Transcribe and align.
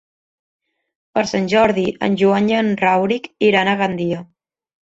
Per 1.17 1.23
Sant 1.33 1.49
Jordi 1.53 1.85
en 2.09 2.17
Joan 2.23 2.49
i 2.53 2.57
en 2.63 2.73
Rauric 2.83 3.31
iran 3.51 3.71
a 3.75 3.81
Gandia. 3.83 4.27